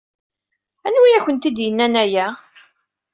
[0.85, 2.27] Anwa i akent-id-yennan aya?